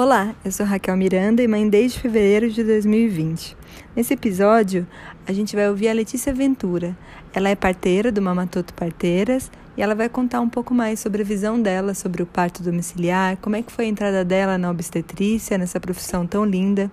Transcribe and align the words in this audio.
Olá, 0.00 0.32
eu 0.44 0.52
sou 0.52 0.64
Raquel 0.64 0.96
Miranda 0.96 1.42
e 1.42 1.48
mãe 1.48 1.68
desde 1.68 1.98
fevereiro 1.98 2.48
de 2.48 2.62
2020. 2.62 3.56
Nesse 3.96 4.14
episódio, 4.14 4.86
a 5.26 5.32
gente 5.32 5.56
vai 5.56 5.68
ouvir 5.68 5.88
a 5.88 5.92
Letícia 5.92 6.32
Ventura. 6.32 6.96
Ela 7.34 7.48
é 7.48 7.56
parteira 7.56 8.12
do 8.12 8.22
Mamatoto 8.22 8.72
Parteiras 8.74 9.50
e 9.76 9.82
ela 9.82 9.96
vai 9.96 10.08
contar 10.08 10.40
um 10.40 10.48
pouco 10.48 10.72
mais 10.72 11.00
sobre 11.00 11.22
a 11.22 11.24
visão 11.24 11.60
dela 11.60 11.94
sobre 11.94 12.22
o 12.22 12.26
parto 12.26 12.62
domiciliar, 12.62 13.38
como 13.38 13.56
é 13.56 13.62
que 13.62 13.72
foi 13.72 13.86
a 13.86 13.88
entrada 13.88 14.24
dela 14.24 14.56
na 14.56 14.70
obstetrícia, 14.70 15.58
nessa 15.58 15.80
profissão 15.80 16.24
tão 16.24 16.44
linda, 16.44 16.88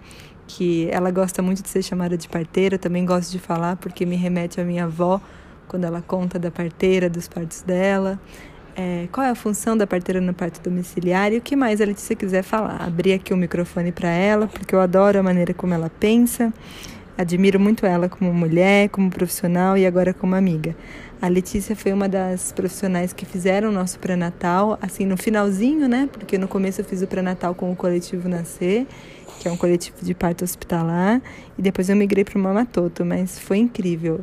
que 0.48 0.90
ela 0.90 1.12
gosta 1.12 1.44
muito 1.44 1.62
de 1.62 1.70
ser 1.70 1.84
chamada 1.84 2.18
de 2.18 2.28
parteira, 2.28 2.76
também 2.76 3.06
gosto 3.06 3.32
de 3.32 3.38
falar 3.38 3.76
porque 3.76 4.04
me 4.04 4.16
remete 4.16 4.60
à 4.60 4.64
minha 4.64 4.86
avó, 4.86 5.22
quando 5.68 5.84
ela 5.84 6.02
conta 6.02 6.40
da 6.40 6.50
parteira, 6.50 7.08
dos 7.08 7.28
partos 7.28 7.62
dela 7.62 8.20
é, 8.76 9.08
qual 9.12 9.26
é 9.26 9.30
a 9.30 9.36
função 9.36 9.78
da 9.78 9.88
parteira 9.88 10.20
no 10.20 10.34
parto 10.34 10.62
domiciliar 10.62 11.32
e 11.32 11.38
o 11.38 11.42
que 11.42 11.56
mais 11.56 11.80
a 11.80 11.86
Letícia 11.86 12.16
quiser 12.16 12.44
falar. 12.44 12.82
Abrir 12.82 13.14
aqui 13.14 13.34
o 13.34 13.38
microfone 13.38 13.92
para 13.92 14.10
ela, 14.10 14.48
porque 14.48 14.76
eu 14.76 14.82
adoro 14.82 15.20
a 15.20 15.24
maneira 15.24 15.54
como 15.54 15.74
ela 15.74 15.90
pensa, 16.00 16.54
admiro 17.18 17.60
muito 17.60 17.86
ela 17.86 18.10
como 18.10 18.34
mulher, 18.34 18.90
como 18.90 19.10
profissional 19.10 19.78
e 19.78 19.86
agora 19.86 20.14
como 20.14 20.36
amiga. 20.36 20.76
A 21.22 21.28
Letícia 21.30 21.76
foi 21.76 21.94
uma 21.94 22.10
das 22.10 22.52
profissionais 22.52 23.14
que 23.14 23.26
fizeram 23.26 23.70
o 23.70 23.72
nosso 23.72 23.98
pré-natal, 24.00 24.78
assim, 24.82 25.06
no 25.06 25.16
finalzinho, 25.16 25.88
né? 25.88 26.10
Porque 26.12 26.38
no 26.38 26.48
começo 26.48 26.82
eu 26.82 26.86
fiz 26.86 27.02
o 27.02 27.08
pré-natal 27.08 27.56
com 27.56 27.72
o 27.72 27.76
coletivo 27.76 28.28
Nascer, 28.28 28.86
que 29.40 29.48
é 29.48 29.52
um 29.52 29.58
coletivo 29.58 29.98
de 30.04 30.14
parto 30.14 30.44
hospitalar, 30.44 31.22
e 31.58 31.62
depois 31.62 31.90
eu 31.90 31.96
migrei 31.96 32.26
para 32.26 32.38
o 32.38 32.42
Mamatoto, 32.42 33.06
mas 33.06 33.40
foi 33.40 33.58
incrível. 33.58 34.20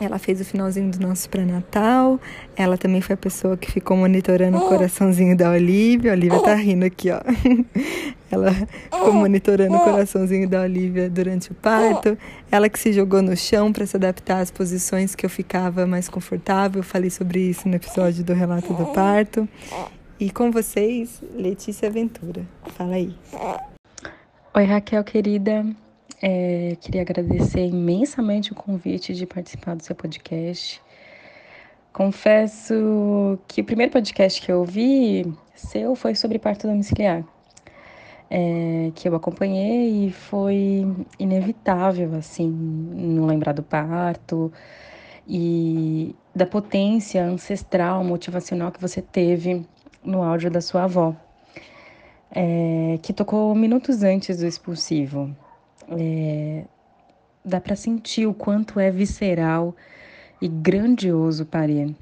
Ela 0.00 0.18
fez 0.18 0.40
o 0.40 0.44
finalzinho 0.44 0.90
do 0.90 1.00
nosso 1.00 1.28
pré-natal. 1.30 2.20
Ela 2.54 2.76
também 2.76 3.00
foi 3.00 3.14
a 3.14 3.16
pessoa 3.16 3.56
que 3.56 3.70
ficou 3.70 3.96
monitorando 3.96 4.58
o 4.58 4.68
coraçãozinho 4.68 5.36
da 5.36 5.50
Olivia. 5.50 6.12
A 6.12 6.14
Olivia 6.14 6.40
tá 6.40 6.54
rindo 6.54 6.84
aqui, 6.84 7.10
ó. 7.10 7.20
Ela 8.30 8.52
ficou 8.52 9.12
monitorando 9.12 9.74
o 9.74 9.80
coraçãozinho 9.80 10.48
da 10.48 10.62
Olivia 10.62 11.08
durante 11.08 11.50
o 11.50 11.54
parto. 11.54 12.18
Ela 12.50 12.68
que 12.68 12.78
se 12.78 12.92
jogou 12.92 13.22
no 13.22 13.36
chão 13.36 13.72
para 13.72 13.86
se 13.86 13.96
adaptar 13.96 14.40
às 14.40 14.50
posições 14.50 15.14
que 15.14 15.24
eu 15.24 15.30
ficava 15.30 15.86
mais 15.86 16.08
confortável. 16.08 16.80
Eu 16.80 16.84
falei 16.84 17.08
sobre 17.08 17.40
isso 17.40 17.66
no 17.66 17.76
episódio 17.76 18.22
do 18.22 18.34
relato 18.34 18.74
do 18.74 18.86
parto. 18.86 19.48
E 20.20 20.30
com 20.30 20.50
vocês, 20.50 21.22
Letícia 21.34 21.90
Ventura. 21.90 22.42
Fala 22.76 22.94
aí. 22.94 23.14
Oi, 24.54 24.64
Raquel 24.64 25.04
querida. 25.04 25.64
É, 26.22 26.78
queria 26.80 27.02
agradecer 27.02 27.66
imensamente 27.66 28.50
o 28.50 28.54
convite 28.54 29.12
de 29.12 29.26
participar 29.26 29.76
do 29.76 29.82
seu 29.82 29.94
podcast. 29.94 30.80
Confesso 31.92 33.38
que 33.46 33.60
o 33.60 33.64
primeiro 33.64 33.92
podcast 33.92 34.40
que 34.40 34.50
eu 34.50 34.60
ouvi 34.60 35.30
seu 35.54 35.94
foi 35.94 36.14
sobre 36.14 36.38
parto 36.38 36.66
domiciliar, 36.66 37.22
é, 38.30 38.90
que 38.94 39.08
eu 39.08 39.14
acompanhei 39.14 40.06
e 40.06 40.10
foi 40.10 40.86
inevitável, 41.18 42.14
assim, 42.14 42.48
não 42.48 43.26
lembrar 43.26 43.52
do 43.52 43.62
parto 43.62 44.50
e 45.28 46.14
da 46.34 46.46
potência 46.46 47.24
ancestral, 47.24 48.02
motivacional 48.02 48.72
que 48.72 48.80
você 48.80 49.02
teve 49.02 49.66
no 50.02 50.22
áudio 50.22 50.50
da 50.50 50.62
sua 50.62 50.84
avó, 50.84 51.14
é, 52.30 52.98
que 53.02 53.12
tocou 53.12 53.54
minutos 53.54 54.02
antes 54.02 54.38
do 54.38 54.46
expulsivo 54.46 55.36
é, 55.88 56.64
dá 57.44 57.60
para 57.60 57.76
sentir 57.76 58.26
o 58.26 58.34
quanto 58.34 58.80
é 58.80 58.90
visceral 58.90 59.74
e 60.40 60.48
grandioso 60.48 61.46
parir. 61.46 61.94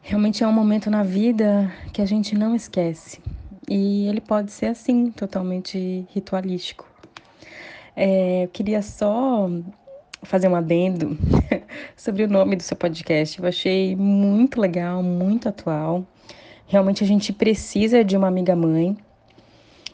Realmente 0.00 0.42
é 0.42 0.48
um 0.48 0.52
momento 0.52 0.90
na 0.90 1.02
vida 1.02 1.72
que 1.92 2.02
a 2.02 2.04
gente 2.04 2.34
não 2.34 2.56
esquece. 2.56 3.20
E 3.68 4.08
ele 4.08 4.20
pode 4.20 4.50
ser 4.50 4.66
assim, 4.66 5.10
totalmente 5.10 6.04
ritualístico. 6.10 6.90
É, 7.94 8.44
eu 8.44 8.48
queria 8.48 8.82
só 8.82 9.48
fazer 10.22 10.48
um 10.48 10.56
adendo 10.56 11.16
sobre 11.96 12.24
o 12.24 12.28
nome 12.28 12.56
do 12.56 12.62
seu 12.62 12.76
podcast. 12.76 13.38
Eu 13.38 13.46
achei 13.46 13.94
muito 13.94 14.60
legal, 14.60 15.02
muito 15.02 15.48
atual. 15.48 16.04
Realmente 16.66 17.04
a 17.04 17.06
gente 17.06 17.32
precisa 17.32 18.04
de 18.04 18.16
uma 18.16 18.28
amiga 18.28 18.56
mãe. 18.56 18.96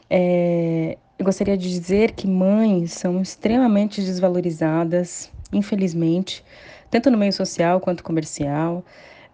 É, 0.09 0.97
eu 1.19 1.25
gostaria 1.25 1.57
de 1.57 1.69
dizer 1.69 2.11
que 2.11 2.25
mães 2.25 2.93
são 2.93 3.21
extremamente 3.21 4.01
desvalorizadas, 4.01 5.29
infelizmente, 5.51 6.45
tanto 6.89 7.11
no 7.11 7.17
meio 7.17 7.33
social 7.33 7.81
quanto 7.81 8.05
comercial. 8.05 8.85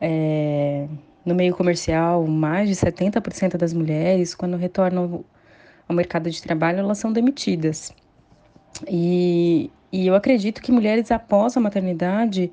É, 0.01 0.87
no 1.23 1.35
meio 1.35 1.55
comercial, 1.55 2.25
mais 2.25 2.67
de 2.67 2.75
70% 2.75 3.55
das 3.55 3.71
mulheres, 3.71 4.33
quando 4.33 4.57
retornam 4.57 5.23
ao 5.87 5.95
mercado 5.95 6.29
de 6.29 6.41
trabalho, 6.41 6.79
elas 6.79 6.97
são 6.97 7.13
demitidas. 7.13 7.93
E, 8.87 9.69
e 9.91 10.07
eu 10.07 10.15
acredito 10.15 10.63
que 10.63 10.71
mulheres 10.71 11.11
após 11.11 11.55
a 11.55 11.59
maternidade, 11.59 12.51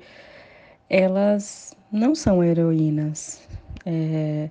elas 0.87 1.75
não 1.91 2.13
são 2.13 2.43
heroínas. 2.43 3.41
É, 3.83 4.47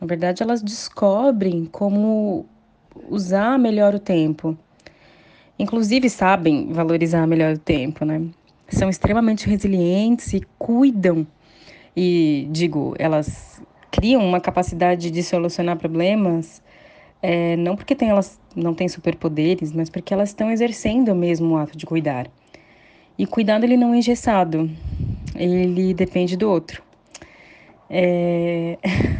na 0.00 0.06
verdade, 0.06 0.42
elas 0.42 0.62
descobrem 0.62 1.66
como 1.66 2.46
usar 3.08 3.58
melhor 3.58 3.94
o 3.94 3.98
tempo. 3.98 4.56
Inclusive 5.58 6.10
sabem 6.10 6.72
valorizar 6.72 7.26
melhor 7.26 7.54
o 7.54 7.58
tempo, 7.58 8.04
né? 8.04 8.22
São 8.68 8.90
extremamente 8.90 9.48
resilientes 9.48 10.32
e 10.32 10.42
cuidam. 10.58 11.26
E 11.96 12.46
digo, 12.50 12.94
elas 12.98 13.62
criam 13.90 14.22
uma 14.22 14.40
capacidade 14.40 15.10
de 15.10 15.22
solucionar 15.22 15.76
problemas, 15.78 16.62
é, 17.22 17.56
não 17.56 17.74
porque 17.74 17.94
tem, 17.94 18.10
elas 18.10 18.38
não 18.54 18.74
têm 18.74 18.88
superpoderes, 18.88 19.72
mas 19.72 19.88
porque 19.88 20.12
elas 20.12 20.28
estão 20.28 20.50
exercendo 20.50 21.14
mesmo 21.14 21.54
o 21.54 21.56
ato 21.56 21.76
de 21.76 21.86
cuidar. 21.86 22.30
E 23.18 23.26
cuidado 23.26 23.64
ele 23.64 23.78
não 23.78 23.94
é 23.94 23.98
engessado, 23.98 24.70
ele 25.34 25.94
depende 25.94 26.36
do 26.36 26.50
outro. 26.50 26.82
É... 27.88 28.78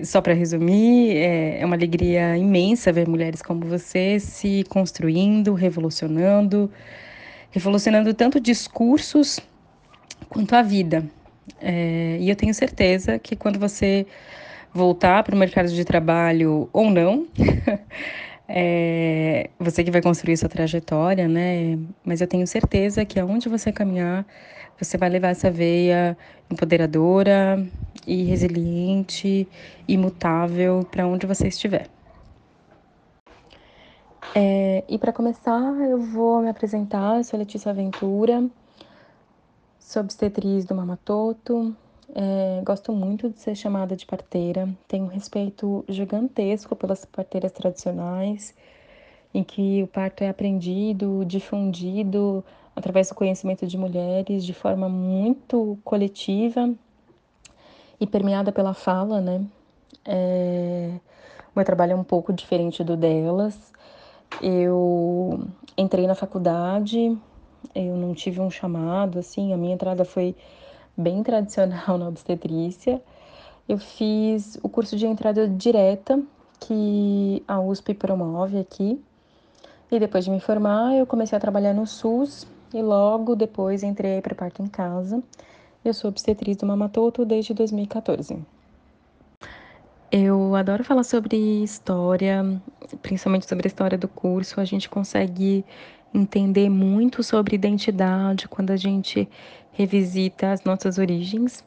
Só 0.04 0.20
para 0.20 0.34
resumir, 0.34 1.16
é, 1.16 1.60
é 1.60 1.66
uma 1.66 1.76
alegria 1.76 2.36
imensa 2.36 2.92
ver 2.92 3.08
mulheres 3.08 3.42
como 3.42 3.64
você 3.66 4.18
se 4.20 4.64
construindo, 4.68 5.54
revolucionando, 5.54 6.70
revolucionando 7.50 8.12
tanto 8.14 8.40
discursos 8.40 9.40
quanto 10.28 10.54
a 10.54 10.62
vida. 10.62 11.04
É, 11.60 12.18
e 12.20 12.28
eu 12.28 12.36
tenho 12.36 12.52
certeza 12.52 13.18
que 13.18 13.36
quando 13.36 13.58
você 13.58 14.06
voltar 14.72 15.22
para 15.22 15.34
o 15.34 15.38
mercado 15.38 15.68
de 15.68 15.84
trabalho 15.84 16.68
ou 16.72 16.90
não, 16.90 17.26
é, 18.48 19.48
você 19.58 19.82
que 19.82 19.90
vai 19.90 20.02
construir 20.02 20.36
sua 20.36 20.48
trajetória, 20.48 21.26
né? 21.26 21.78
Mas 22.04 22.20
eu 22.20 22.26
tenho 22.26 22.46
certeza 22.46 23.04
que 23.04 23.18
aonde 23.18 23.48
você 23.48 23.72
caminhar, 23.72 24.26
você 24.78 24.98
vai 24.98 25.08
levar 25.08 25.28
essa 25.28 25.50
veia 25.50 26.16
empoderadora 26.50 27.66
e 28.06 28.24
resiliente, 28.24 29.48
imutável 29.88 30.86
para 30.90 31.06
onde 31.06 31.26
você 31.26 31.48
estiver. 31.48 31.88
É, 34.34 34.84
e 34.88 34.98
para 34.98 35.12
começar, 35.12 35.60
eu 35.88 35.98
vou 35.98 36.42
me 36.42 36.50
apresentar. 36.50 37.16
Eu 37.16 37.24
sou 37.24 37.38
Letícia 37.38 37.70
Aventura, 37.70 38.46
sou 39.78 40.02
obstetriz 40.02 40.64
do 40.64 40.74
Mamatoto. 40.74 41.74
É, 42.14 42.60
gosto 42.62 42.92
muito 42.92 43.30
de 43.30 43.40
ser 43.40 43.54
chamada 43.54 43.96
de 43.96 44.04
parteira. 44.04 44.68
Tenho 44.86 45.04
um 45.04 45.08
respeito 45.08 45.84
gigantesco 45.88 46.76
pelas 46.76 47.04
parteiras 47.04 47.50
tradicionais, 47.52 48.54
em 49.32 49.42
que 49.42 49.82
o 49.82 49.86
parto 49.86 50.22
é 50.22 50.28
aprendido, 50.28 51.24
difundido 51.26 52.44
através 52.76 53.08
do 53.08 53.14
conhecimento 53.14 53.66
de 53.66 53.78
mulheres 53.78 54.44
de 54.44 54.52
forma 54.52 54.86
muito 54.86 55.78
coletiva 55.82 56.70
e 57.98 58.06
permeada 58.06 58.52
pela 58.52 58.74
fala, 58.74 59.20
né? 59.20 59.42
É... 60.04 60.92
Meu 61.54 61.64
trabalho 61.64 61.92
é 61.92 61.96
um 61.96 62.04
pouco 62.04 62.34
diferente 62.34 62.84
do 62.84 62.94
delas. 62.94 63.72
Eu 64.42 65.48
entrei 65.76 66.06
na 66.06 66.14
faculdade, 66.14 67.16
eu 67.74 67.96
não 67.96 68.12
tive 68.12 68.40
um 68.40 68.50
chamado, 68.50 69.18
assim, 69.18 69.54
a 69.54 69.56
minha 69.56 69.72
entrada 69.72 70.04
foi 70.04 70.36
bem 70.94 71.22
tradicional 71.22 71.96
na 71.96 72.06
obstetrícia. 72.06 73.02
Eu 73.66 73.78
fiz 73.78 74.58
o 74.62 74.68
curso 74.68 74.96
de 74.96 75.06
entrada 75.06 75.48
direta 75.48 76.22
que 76.60 77.42
a 77.48 77.58
USP 77.58 77.94
promove 77.94 78.58
aqui. 78.58 79.02
E 79.90 79.98
depois 79.98 80.24
de 80.24 80.30
me 80.30 80.40
formar, 80.40 80.94
eu 80.94 81.06
comecei 81.06 81.38
a 81.38 81.40
trabalhar 81.40 81.72
no 81.72 81.86
SUS 81.86 82.46
e 82.72 82.82
logo 82.82 83.34
depois 83.34 83.82
entrei 83.82 84.20
para 84.20 84.34
parto 84.34 84.62
em 84.62 84.66
casa. 84.66 85.22
Eu 85.84 85.94
sou 85.94 86.10
obstetriz 86.10 86.56
do 86.56 86.66
Mamatoto 86.66 87.24
desde 87.24 87.54
2014. 87.54 88.38
Eu 90.10 90.54
adoro 90.54 90.84
falar 90.84 91.04
sobre 91.04 91.36
história, 91.62 92.60
principalmente 93.02 93.46
sobre 93.46 93.66
a 93.66 93.68
história 93.68 93.98
do 93.98 94.08
curso. 94.08 94.60
A 94.60 94.64
gente 94.64 94.88
consegue 94.88 95.64
entender 96.14 96.68
muito 96.68 97.22
sobre 97.22 97.54
identidade 97.54 98.48
quando 98.48 98.70
a 98.70 98.76
gente 98.76 99.28
revisita 99.72 100.52
as 100.52 100.64
nossas 100.64 100.98
origens. 100.98 101.64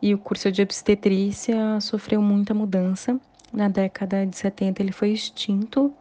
E 0.00 0.14
o 0.14 0.18
curso 0.18 0.50
de 0.50 0.62
obstetrícia 0.62 1.78
sofreu 1.80 2.22
muita 2.22 2.54
mudança 2.54 3.20
Na 3.52 3.68
década 3.68 4.24
de 4.26 4.36
70 4.36 4.82
ele 4.82 4.92
foi 4.92 5.10
extinto 5.10 5.92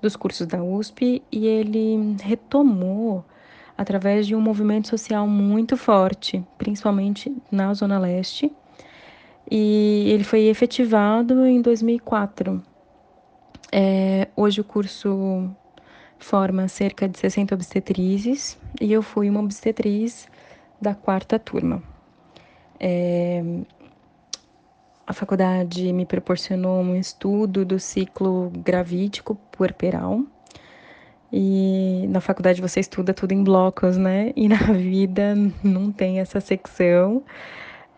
dos 0.00 0.16
cursos 0.16 0.46
da 0.46 0.62
USP 0.62 1.22
e 1.30 1.46
ele 1.46 2.16
retomou 2.22 3.24
através 3.78 4.26
de 4.26 4.34
um 4.34 4.40
movimento 4.40 4.88
social 4.88 5.28
muito 5.28 5.76
forte, 5.76 6.44
principalmente 6.58 7.32
na 7.48 7.72
Zona 7.72 7.96
Leste. 7.96 8.52
E 9.48 10.10
ele 10.10 10.24
foi 10.24 10.48
efetivado 10.48 11.46
em 11.46 11.62
2004. 11.62 12.60
É, 13.70 14.26
hoje 14.36 14.60
o 14.60 14.64
curso 14.64 15.48
forma 16.18 16.66
cerca 16.66 17.08
de 17.08 17.16
60 17.16 17.54
obstetrizes 17.54 18.58
e 18.80 18.92
eu 18.92 19.00
fui 19.00 19.30
uma 19.30 19.40
obstetriz 19.40 20.28
da 20.80 20.94
quarta 20.94 21.38
turma. 21.38 21.80
É, 22.80 23.42
a 25.06 25.12
faculdade 25.12 25.92
me 25.92 26.04
proporcionou 26.04 26.82
um 26.82 26.96
estudo 26.96 27.64
do 27.64 27.78
ciclo 27.78 28.50
gravídico 28.56 29.36
puerperal. 29.52 30.22
E 31.32 32.06
na 32.08 32.20
faculdade 32.20 32.60
você 32.60 32.80
estuda 32.80 33.12
tudo 33.12 33.32
em 33.32 33.44
blocos, 33.44 33.96
né? 33.96 34.32
E 34.34 34.48
na 34.48 34.56
vida 34.72 35.34
não 35.62 35.92
tem 35.92 36.20
essa 36.20 36.40
secção. 36.40 37.22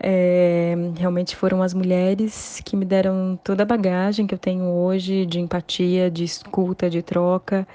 É, 0.03 0.75
realmente 0.99 1.37
foram 1.37 1.63
as 1.63 1.75
mulheres 1.75 2.63
que 2.65 2.75
me 2.75 2.87
deram 2.87 3.39
toda 3.45 3.63
a 3.63 3.67
bagagem 3.67 4.27
que 4.27 4.35
eu 4.35 4.39
tenho 4.39 4.65
hoje 4.65 5.27
de 5.27 5.39
empatia, 5.39 6.11
de 6.11 6.25
escuta, 6.25 6.89
de 6.89 7.03
troca. 7.03 7.69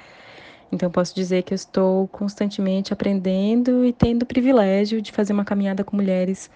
Então, 0.72 0.90
posso 0.92 1.16
dizer 1.16 1.44
que 1.44 1.54
eu 1.54 1.56
estou 1.56 2.08
constantemente 2.08 2.92
aprendendo 2.92 3.86
e 3.86 3.94
tendo 3.94 4.24
o 4.24 4.26
privilégio 4.26 5.02
de 5.02 5.12
fazer 5.12 5.34
uma 5.34 5.46
caminhada 5.46 5.84
com 5.84 5.96
mulheres 5.96 6.50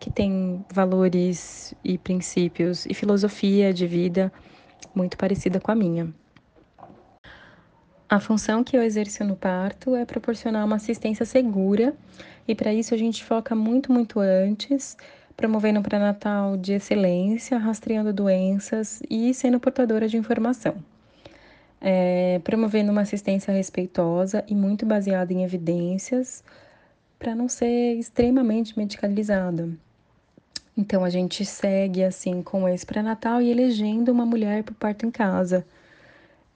que 0.00 0.10
têm 0.10 0.64
valores 0.72 1.74
e 1.84 1.98
princípios 1.98 2.86
e 2.86 2.94
filosofia 2.94 3.72
de 3.72 3.86
vida 3.86 4.32
muito 4.94 5.16
parecida 5.18 5.60
com 5.60 5.70
a 5.70 5.74
minha. 5.74 6.12
A 8.10 8.18
função 8.18 8.64
que 8.64 8.76
eu 8.76 8.82
exerço 8.82 9.22
no 9.22 9.36
parto 9.36 9.94
é 9.94 10.04
proporcionar 10.04 10.66
uma 10.66 10.74
assistência 10.74 11.24
segura 11.24 11.94
e 12.48 12.56
para 12.56 12.74
isso 12.74 12.92
a 12.92 12.96
gente 12.96 13.22
foca 13.22 13.54
muito, 13.54 13.92
muito 13.92 14.18
antes, 14.18 14.96
promovendo 15.36 15.78
um 15.78 15.82
pré-natal 15.84 16.56
de 16.56 16.72
excelência, 16.72 17.56
rastreando 17.56 18.12
doenças 18.12 19.00
e 19.08 19.32
sendo 19.32 19.60
portadora 19.60 20.08
de 20.08 20.16
informação. 20.16 20.74
É, 21.80 22.40
promovendo 22.42 22.90
uma 22.90 23.02
assistência 23.02 23.54
respeitosa 23.54 24.42
e 24.48 24.56
muito 24.56 24.84
baseada 24.84 25.32
em 25.32 25.44
evidências 25.44 26.42
para 27.16 27.32
não 27.32 27.48
ser 27.48 27.94
extremamente 27.94 28.76
medicalizada. 28.76 29.68
Então 30.76 31.04
a 31.04 31.10
gente 31.10 31.44
segue 31.44 32.02
assim 32.02 32.42
com 32.42 32.68
esse 32.68 32.84
pré-natal 32.84 33.40
e 33.40 33.52
elegendo 33.52 34.10
uma 34.10 34.26
mulher 34.26 34.64
para 34.64 34.72
o 34.72 34.74
parto 34.74 35.06
em 35.06 35.12
casa. 35.12 35.64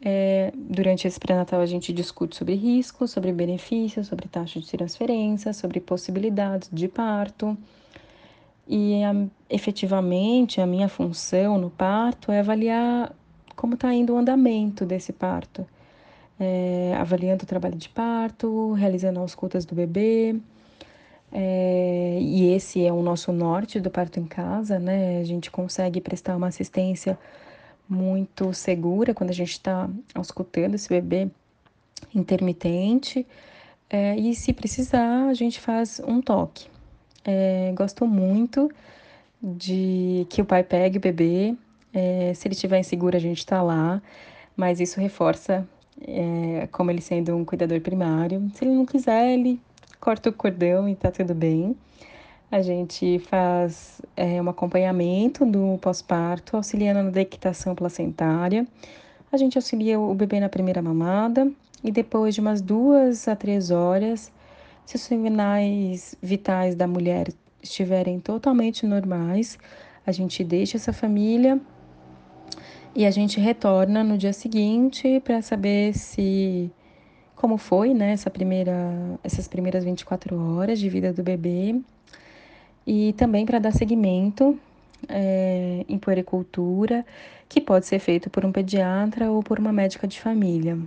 É, 0.06 0.52
durante 0.54 1.08
esse 1.08 1.18
pré-natal 1.18 1.60
a 1.60 1.66
gente 1.66 1.90
discute 1.90 2.36
sobre 2.36 2.54
riscos, 2.54 3.10
sobre 3.10 3.32
benefícios, 3.32 4.06
sobre 4.06 4.28
taxa 4.28 4.60
de 4.60 4.68
transferência, 4.68 5.54
sobre 5.54 5.80
possibilidades 5.80 6.68
de 6.70 6.88
parto. 6.88 7.56
E 8.68 9.02
a, 9.02 9.14
efetivamente 9.48 10.60
a 10.60 10.66
minha 10.66 10.88
função 10.88 11.56
no 11.56 11.70
parto 11.70 12.30
é 12.30 12.40
avaliar 12.40 13.14
como 13.56 13.74
está 13.74 13.94
indo 13.94 14.12
o 14.12 14.18
andamento 14.18 14.84
desse 14.84 15.12
parto. 15.12 15.66
É, 16.38 16.94
avaliando 16.98 17.44
o 17.44 17.46
trabalho 17.46 17.76
de 17.76 17.88
parto, 17.88 18.72
realizando 18.72 19.20
auscultas 19.20 19.64
do 19.64 19.74
bebê, 19.74 20.36
é, 21.32 22.18
e 22.20 22.52
esse 22.54 22.84
é 22.84 22.92
o 22.92 23.02
nosso 23.02 23.32
norte 23.32 23.80
do 23.80 23.90
parto 23.90 24.20
em 24.20 24.24
casa, 24.24 24.78
né? 24.78 25.20
A 25.20 25.24
gente 25.24 25.50
consegue 25.50 26.00
prestar 26.00 26.36
uma 26.36 26.46
assistência 26.48 27.18
muito 27.88 28.52
segura 28.52 29.14
quando 29.14 29.30
a 29.30 29.34
gente 29.34 29.52
está 29.52 29.88
auscultando 30.14 30.74
esse 30.74 30.88
bebê 30.88 31.28
intermitente. 32.14 33.26
É, 33.88 34.16
e 34.16 34.34
se 34.34 34.52
precisar, 34.52 35.28
a 35.28 35.34
gente 35.34 35.60
faz 35.60 36.00
um 36.06 36.20
toque. 36.20 36.66
É, 37.24 37.72
gosto 37.76 38.06
muito 38.06 38.70
de 39.42 40.26
que 40.30 40.42
o 40.42 40.44
pai 40.44 40.62
pegue 40.62 40.98
o 40.98 41.00
bebê. 41.00 41.54
É, 41.92 42.32
se 42.34 42.48
ele 42.48 42.54
estiver 42.54 42.78
inseguro, 42.78 43.16
a 43.16 43.20
gente 43.20 43.38
está 43.38 43.62
lá. 43.62 44.02
Mas 44.56 44.80
isso 44.80 45.00
reforça 45.00 45.66
é, 46.06 46.68
como 46.72 46.90
ele 46.90 47.00
sendo 47.00 47.36
um 47.36 47.44
cuidador 47.44 47.80
primário. 47.80 48.50
Se 48.54 48.64
ele 48.64 48.74
não 48.74 48.86
quiser, 48.86 49.32
ele 49.32 49.60
corta 50.00 50.30
o 50.30 50.32
cordão 50.32 50.88
e 50.88 50.94
tá 50.94 51.10
tudo 51.10 51.34
bem. 51.34 51.76
A 52.50 52.62
gente 52.62 53.18
faz 53.18 54.00
é, 54.16 54.40
um 54.40 54.48
acompanhamento 54.48 55.44
do 55.44 55.78
pós-parto, 55.80 56.56
auxiliando 56.56 57.02
na 57.02 57.10
dequitação 57.10 57.74
placentária. 57.74 58.66
A 59.32 59.36
gente 59.36 59.58
auxilia 59.58 59.98
o 59.98 60.14
bebê 60.14 60.38
na 60.38 60.48
primeira 60.48 60.80
mamada 60.80 61.50
e 61.82 61.90
depois 61.90 62.34
de 62.34 62.40
umas 62.40 62.60
duas 62.60 63.26
a 63.26 63.34
três 63.34 63.70
horas, 63.70 64.30
se 64.86 64.96
os 64.96 65.02
sinais 65.02 66.14
vitais 66.22 66.74
da 66.74 66.86
mulher 66.86 67.32
estiverem 67.62 68.20
totalmente 68.20 68.86
normais, 68.86 69.58
a 70.06 70.12
gente 70.12 70.44
deixa 70.44 70.76
essa 70.76 70.92
família 70.92 71.60
e 72.94 73.06
a 73.06 73.10
gente 73.10 73.40
retorna 73.40 74.04
no 74.04 74.16
dia 74.16 74.32
seguinte 74.32 75.20
para 75.24 75.42
saber 75.42 75.94
se 75.94 76.70
como 77.34 77.56
foi, 77.56 77.92
né, 77.92 78.12
essa 78.12 78.30
primeira, 78.30 79.18
essas 79.24 79.48
primeiras 79.48 79.82
24 79.82 80.38
horas 80.38 80.78
de 80.78 80.88
vida 80.88 81.12
do 81.12 81.22
bebê 81.22 81.74
e 82.86 83.12
também 83.14 83.46
para 83.46 83.58
dar 83.58 83.72
seguimento 83.72 84.58
é, 85.08 85.84
em 85.88 85.98
puericultura, 85.98 87.04
que 87.48 87.60
pode 87.60 87.86
ser 87.86 87.98
feito 87.98 88.30
por 88.30 88.44
um 88.44 88.52
pediatra 88.52 89.30
ou 89.30 89.42
por 89.42 89.58
uma 89.58 89.72
médica 89.72 90.06
de 90.06 90.20
família. 90.20 90.78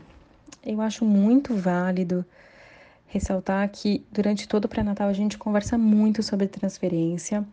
Eu 0.66 0.82
acho 0.82 1.06
muito 1.06 1.56
válido 1.56 2.26
ressaltar 3.08 3.68
que 3.70 4.04
durante 4.12 4.48
todo 4.48 4.66
o 4.66 4.68
pré-natal 4.68 5.08
a 5.08 5.14
gente 5.14 5.38
conversa 5.38 5.78
muito 5.78 6.22
sobre 6.22 6.48
transferência 6.48 7.46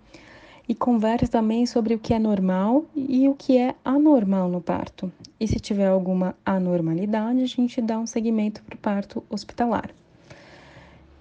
e 0.68 0.74
conversa 0.74 1.28
também 1.28 1.66
sobre 1.66 1.94
o 1.94 1.98
que 1.98 2.14
é 2.14 2.18
normal 2.18 2.84
e 2.96 3.28
o 3.28 3.34
que 3.34 3.58
é 3.58 3.74
anormal 3.84 4.48
no 4.48 4.60
parto. 4.60 5.12
E 5.38 5.46
se 5.46 5.60
tiver 5.60 5.86
alguma 5.86 6.34
anormalidade, 6.44 7.42
a 7.42 7.46
gente 7.46 7.80
dá 7.80 7.98
um 7.98 8.06
segmento 8.06 8.62
para 8.62 8.74
o 8.74 8.78
parto 8.78 9.22
hospitalar. 9.30 9.90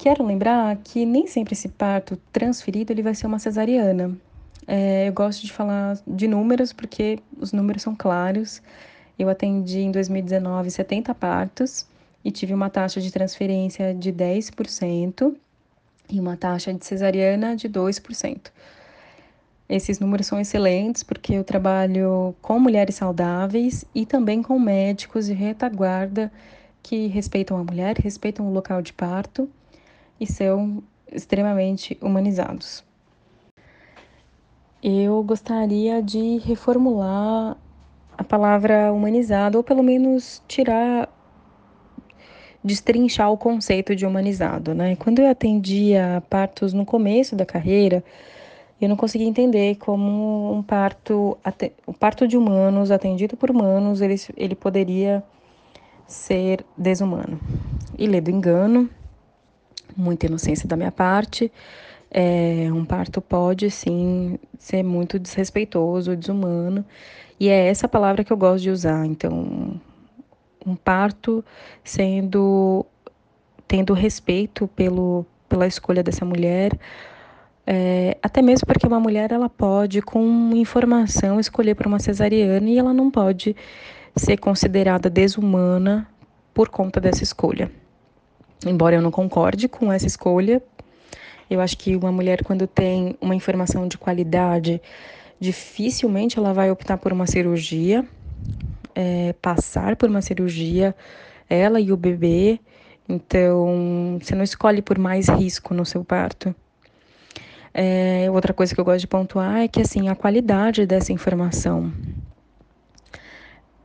Quero 0.04 0.22
lembrar 0.22 0.76
que 0.84 1.06
nem 1.06 1.28
sempre 1.28 1.54
esse 1.54 1.70
parto 1.70 2.18
transferido 2.34 2.92
ele 2.92 3.02
vai 3.02 3.16
ser 3.16 3.26
uma 3.26 3.40
cesariana. 3.40 4.14
É, 4.68 5.08
eu 5.08 5.14
gosto 5.14 5.46
de 5.46 5.54
falar 5.54 5.98
de 6.06 6.28
números 6.28 6.74
porque 6.74 7.20
os 7.40 7.54
números 7.54 7.84
são 7.84 7.96
claros. 7.96 8.62
Eu 9.18 9.30
atendi 9.30 9.80
em 9.80 9.94
2019 9.94 10.72
70 10.72 11.16
partos 11.16 11.88
e 12.22 12.32
tive 12.32 12.54
uma 12.54 12.70
taxa 12.70 13.00
de 13.00 13.14
transferência 13.14 13.94
de 13.94 14.12
10% 14.12 15.34
e 16.10 16.20
uma 16.20 16.36
taxa 16.36 16.74
de 16.74 16.86
cesariana 16.86 17.56
de 17.56 17.70
2%. 17.70 18.52
Esses 19.70 20.02
números 20.02 20.28
são 20.28 20.38
excelentes 20.38 21.02
porque 21.02 21.36
eu 21.36 21.46
trabalho 21.46 22.36
com 22.42 22.60
mulheres 22.60 22.96
saudáveis 22.96 23.86
e 23.96 24.06
também 24.06 24.44
com 24.44 24.60
médicos 24.60 25.28
de 25.28 25.34
retaguarda 25.34 26.30
que 26.82 27.08
respeitam 27.08 27.56
a 27.56 27.64
mulher, 27.64 27.96
respeitam 28.00 28.46
o 28.46 28.52
local 28.52 28.82
de 28.82 28.92
parto 28.92 29.50
e 30.20 30.26
são 30.26 30.84
extremamente 31.12 31.98
humanizados. 32.02 32.84
Eu 34.82 35.24
gostaria 35.24 36.02
de 36.02 36.40
reformular 36.40 37.58
a 38.18 38.24
palavra 38.24 38.92
humanizado, 38.92 39.58
ou 39.58 39.64
pelo 39.64 39.82
menos 39.82 40.44
tirar, 40.48 41.10
destrinchar 42.64 43.32
o 43.32 43.38
conceito 43.38 43.96
de 43.96 44.06
humanizado, 44.06 44.74
né? 44.74 44.96
Quando 44.98 45.20
eu 45.20 45.30
atendia 45.30 46.22
partos 46.30 46.74
no 46.74 46.86
começo 46.86 47.36
da 47.36 47.46
carreira, 47.46 48.04
eu 48.82 48.90
não 48.90 48.98
conseguia 48.98 49.28
entender 49.28 49.76
como 49.76 50.54
um 50.54 50.62
parto, 50.62 51.38
o 51.88 51.94
parto 51.94 52.28
de 52.28 52.38
humanos, 52.38 52.92
atendido 52.92 53.38
por 53.38 53.50
humanos, 53.50 54.02
ele, 54.02 54.16
ele 54.36 54.56
poderia 54.56 55.24
ser 56.06 56.66
desumano. 56.78 57.40
E 57.98 58.06
lê 58.06 58.20
do 58.20 58.30
engano, 58.30 58.90
muita 59.96 60.26
inocência 60.26 60.68
da 60.68 60.76
minha 60.76 60.92
parte, 60.92 61.52
é, 62.12 62.70
um 62.72 62.86
parto 62.86 63.20
pode 63.22 63.72
sim 63.72 64.38
ser 64.58 64.84
muito 64.84 65.18
desrespeitoso, 65.18 66.16
desumano, 66.16 66.86
e 67.40 67.50
é 67.50 67.68
essa 67.68 67.88
palavra 67.88 68.24
que 68.24 68.32
eu 68.32 68.38
gosto 68.38 68.64
de 68.64 68.70
usar. 68.70 69.06
Então, 69.06 69.82
um 70.66 70.76
parto 70.76 71.44
sendo 71.84 72.86
tendo 73.68 73.94
respeito 73.94 74.68
pelo, 74.76 75.26
pela 75.50 75.66
escolha 75.66 76.04
dessa 76.04 76.24
mulher, 76.24 76.78
é, 77.66 78.18
até 78.22 78.42
mesmo 78.42 78.68
porque 78.68 78.86
uma 78.86 79.00
mulher 79.00 79.32
ela 79.32 79.50
pode, 79.50 80.02
com 80.02 80.52
informação, 80.54 81.40
escolher 81.40 81.74
por 81.74 81.88
uma 81.88 81.98
cesariana 81.98 82.70
e 82.70 82.78
ela 82.78 82.94
não 82.94 83.10
pode 83.10 83.56
ser 84.16 84.38
considerada 84.38 85.10
desumana 85.10 86.08
por 86.54 86.70
conta 86.70 87.00
dessa 87.00 87.24
escolha. 87.24 87.72
Embora 88.66 88.96
eu 88.96 89.02
não 89.02 89.12
concorde 89.12 89.68
com 89.68 89.92
essa 89.92 90.08
escolha, 90.08 90.62
eu 91.50 91.60
acho 91.62 91.78
que 91.78 91.96
uma 91.96 92.12
mulher, 92.12 92.44
quando 92.44 92.66
tem 92.66 93.18
uma 93.22 93.36
informação 93.36 93.88
de 93.88 93.98
qualidade, 93.98 94.82
dificilmente 95.40 96.40
ela 96.40 96.54
vai 96.54 96.72
optar 96.72 96.98
por 96.98 97.12
uma 97.12 97.28
cirurgia, 97.28 98.06
é, 98.96 99.34
passar 99.42 99.96
por 99.96 100.10
uma 100.10 100.22
cirurgia, 100.22 100.96
ela 101.50 101.80
e 101.80 101.92
o 101.92 101.98
bebê. 101.98 102.60
Então, 103.08 104.18
você 104.22 104.34
não 104.34 104.44
escolhe 104.44 104.82
por 104.82 104.98
mais 104.98 105.28
risco 105.28 105.74
no 105.74 105.86
seu 105.86 106.04
parto. 106.04 106.56
É, 107.74 108.30
outra 108.32 108.54
coisa 108.54 108.74
que 108.74 108.80
eu 108.80 108.86
gosto 108.86 109.02
de 109.02 109.08
pontuar 109.08 109.58
é 109.58 109.68
que 109.68 109.82
assim 109.82 110.08
a 110.08 110.16
qualidade 110.16 110.86
dessa 110.86 111.12
informação. 111.12 111.92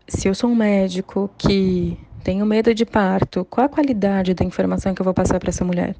Se 0.06 0.28
eu 0.28 0.34
sou 0.34 0.50
um 0.50 0.54
médico 0.54 1.30
que 1.36 1.98
tenho 2.22 2.44
medo 2.44 2.74
de 2.74 2.84
parto, 2.84 3.44
qual 3.44 3.66
a 3.66 3.68
qualidade 3.68 4.34
da 4.34 4.44
informação 4.44 4.94
que 4.94 5.00
eu 5.00 5.04
vou 5.04 5.14
passar 5.14 5.38
para 5.38 5.50
essa 5.50 5.64
mulher? 5.64 5.94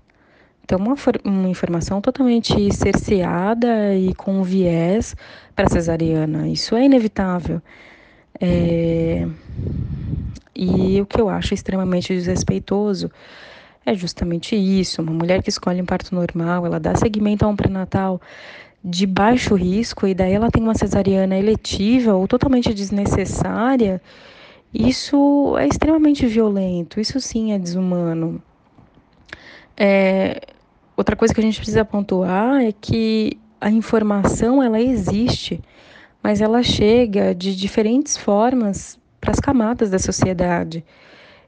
Então, 0.64 0.78
uma, 0.78 0.94
uma 1.24 1.48
informação 1.48 2.00
totalmente 2.00 2.52
cerceada 2.74 3.94
e 3.94 4.14
com 4.14 4.42
viés 4.42 5.16
para 5.56 5.68
cesariana. 5.68 6.46
Isso 6.46 6.76
é 6.76 6.84
inevitável. 6.84 7.62
É... 8.38 9.26
E 10.54 11.00
o 11.00 11.06
que 11.06 11.20
eu 11.20 11.28
acho 11.28 11.54
extremamente 11.54 12.12
desrespeitoso 12.12 13.10
é 13.86 13.94
justamente 13.94 14.54
isso. 14.56 15.00
Uma 15.00 15.12
mulher 15.12 15.42
que 15.42 15.48
escolhe 15.48 15.80
um 15.80 15.86
parto 15.86 16.14
normal, 16.14 16.66
ela 16.66 16.78
dá 16.78 16.94
seguimento 16.94 17.44
a 17.44 17.48
um 17.48 17.56
pré-natal 17.56 18.20
de 18.84 19.06
baixo 19.06 19.54
risco 19.54 20.06
e 20.06 20.14
daí 20.14 20.32
ela 20.32 20.50
tem 20.50 20.62
uma 20.62 20.74
cesariana 20.74 21.36
eletiva 21.36 22.14
ou 22.14 22.28
totalmente 22.28 22.74
desnecessária, 22.74 24.00
isso 24.72 25.56
é 25.58 25.66
extremamente 25.66 26.26
violento, 26.26 27.00
isso 27.00 27.20
sim 27.20 27.52
é 27.52 27.58
desumano. 27.58 28.42
É, 29.76 30.40
outra 30.96 31.16
coisa 31.16 31.32
que 31.32 31.40
a 31.40 31.42
gente 31.42 31.56
precisa 31.56 31.84
pontuar 31.84 32.62
é 32.62 32.72
que 32.72 33.38
a 33.60 33.70
informação 33.70 34.62
ela 34.62 34.80
existe, 34.80 35.60
mas 36.22 36.40
ela 36.40 36.62
chega 36.62 37.34
de 37.34 37.56
diferentes 37.56 38.16
formas 38.16 38.98
para 39.20 39.30
as 39.30 39.40
camadas 39.40 39.90
da 39.90 39.98
sociedade. 39.98 40.84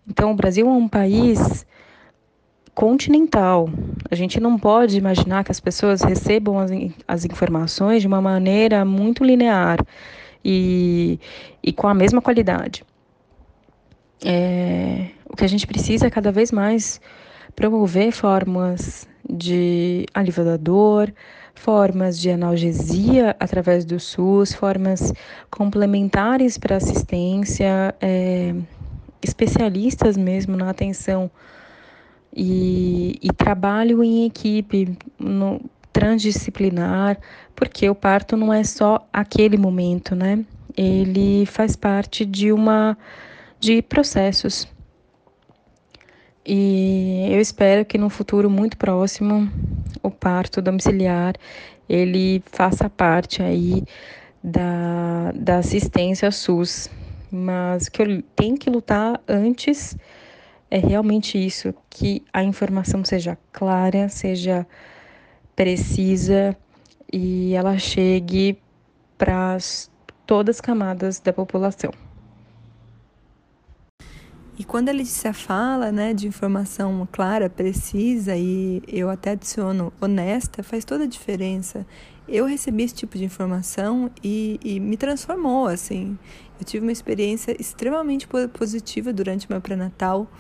Então, 0.08 0.32
o 0.32 0.34
Brasil 0.34 0.66
é 0.66 0.72
um 0.72 0.88
país 0.88 1.66
continental. 2.74 3.68
A 4.10 4.14
gente 4.14 4.40
não 4.40 4.58
pode 4.58 4.96
imaginar 4.96 5.44
que 5.44 5.52
as 5.52 5.60
pessoas 5.60 6.00
recebam 6.00 6.58
as, 6.58 6.70
as 7.06 7.24
informações 7.24 8.00
de 8.00 8.08
uma 8.08 8.20
maneira 8.20 8.84
muito 8.84 9.22
linear 9.22 9.78
e, 10.44 11.20
e 11.62 11.72
com 11.72 11.86
a 11.86 11.94
mesma 11.94 12.22
qualidade. 12.22 12.84
É, 14.24 15.08
o 15.28 15.36
que 15.36 15.44
a 15.44 15.48
gente 15.48 15.66
precisa 15.66 16.06
é 16.06 16.10
cada 16.10 16.30
vez 16.30 16.52
mais 16.52 17.00
promover 17.54 18.12
formas 18.12 19.08
de 19.28 20.06
alívio 20.14 20.44
da 20.44 20.56
dor, 20.56 21.12
formas 21.54 22.18
de 22.18 22.30
analgesia 22.30 23.36
através 23.38 23.84
do 23.84 24.00
SUS, 24.00 24.54
formas 24.54 25.12
complementares 25.50 26.56
para 26.56 26.76
assistência, 26.76 27.94
é, 28.00 28.54
especialistas 29.22 30.16
mesmo 30.16 30.56
na 30.56 30.70
atenção 30.70 31.30
e, 32.34 33.18
e 33.22 33.32
trabalho 33.32 34.02
em 34.02 34.24
equipe, 34.24 34.96
no, 35.18 35.60
transdisciplinar, 35.92 37.18
porque 37.54 37.88
o 37.88 37.94
parto 37.94 38.36
não 38.36 38.52
é 38.52 38.64
só 38.64 39.06
aquele 39.12 39.56
momento, 39.56 40.14
né? 40.14 40.44
Ele 40.76 41.44
faz 41.46 41.76
parte 41.76 42.24
de 42.24 42.52
uma 42.52 42.96
de 43.60 43.82
processos. 43.82 44.66
E 46.44 47.28
eu 47.30 47.40
espero 47.40 47.84
que 47.84 47.98
no 47.98 48.08
futuro 48.08 48.48
muito 48.48 48.76
próximo 48.76 49.48
o 50.02 50.10
parto 50.10 50.62
domiciliar 50.62 51.34
ele 51.88 52.42
faça 52.46 52.88
parte 52.88 53.42
aí 53.42 53.84
da, 54.42 55.32
da 55.34 55.58
assistência 55.58 56.30
SUS. 56.30 56.88
Mas 57.30 57.88
que 57.88 58.02
eu 58.02 58.22
tenho 58.34 58.56
que 58.56 58.68
lutar 58.68 59.20
antes 59.28 59.96
é 60.68 60.78
realmente 60.78 61.38
isso, 61.38 61.74
que 61.88 62.24
a 62.32 62.42
informação 62.42 63.04
seja 63.04 63.36
clara, 63.52 64.08
seja 64.08 64.66
precisa 65.54 66.56
e 67.12 67.54
ela 67.54 67.76
chegue 67.76 68.58
para 69.18 69.58
todas 70.26 70.56
as 70.56 70.60
camadas 70.60 71.20
da 71.20 71.32
população. 71.32 72.09
E 74.60 74.64
quando 74.64 74.90
a 74.90 74.92
Letícia 74.92 75.32
fala 75.32 75.90
né, 75.90 76.12
de 76.12 76.28
informação 76.28 77.08
clara, 77.10 77.48
precisa 77.48 78.36
e 78.36 78.82
eu 78.86 79.08
até 79.08 79.30
adiciono 79.30 79.90
honesta, 79.98 80.62
faz 80.62 80.84
toda 80.84 81.04
a 81.04 81.06
diferença. 81.06 81.86
Eu 82.28 82.44
recebi 82.44 82.82
esse 82.82 82.94
tipo 82.94 83.16
de 83.16 83.24
informação 83.24 84.10
e, 84.22 84.60
e 84.62 84.78
me 84.78 84.98
transformou, 84.98 85.66
assim. 85.66 86.18
Eu 86.58 86.66
tive 86.66 86.84
uma 86.84 86.92
experiência 86.92 87.56
extremamente 87.58 88.28
positiva 88.52 89.14
durante 89.14 89.50
meu 89.50 89.62
pré-natal. 89.62 90.30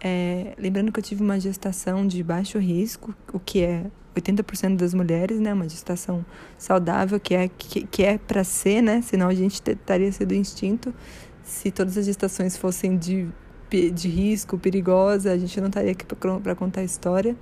É, 0.00 0.54
lembrando 0.56 0.90
que 0.90 0.98
eu 0.98 1.04
tive 1.04 1.22
uma 1.22 1.38
gestação 1.38 2.06
de 2.06 2.22
baixo 2.22 2.58
risco, 2.58 3.14
o 3.34 3.38
que 3.38 3.60
é 3.60 3.84
80% 4.16 4.76
das 4.76 4.94
mulheres, 4.94 5.40
né? 5.40 5.52
Uma 5.52 5.68
gestação 5.68 6.24
saudável, 6.56 7.20
que 7.20 7.34
é, 7.34 7.48
que, 7.48 7.86
que 7.86 8.02
é 8.02 8.16
para 8.16 8.42
ser, 8.44 8.80
né? 8.80 9.02
Senão 9.02 9.28
a 9.28 9.34
gente 9.34 9.60
estaria 9.60 10.10
sendo 10.10 10.32
instinto. 10.32 10.94
Se 11.42 11.70
todas 11.70 11.98
as 11.98 12.06
gestações 12.06 12.56
fossem 12.56 12.96
de 12.96 13.28
de 13.70 14.08
risco, 14.08 14.58
perigosa, 14.58 15.32
a 15.32 15.38
gente 15.38 15.60
não 15.60 15.68
estaria 15.68 15.92
aqui 15.92 16.04
para 16.04 16.54
contar 16.54 16.80
a 16.80 16.84
história. 16.84 17.36